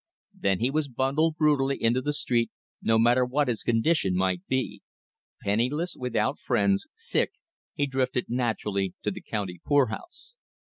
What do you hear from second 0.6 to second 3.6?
he was bundled brutally into the street, no matter what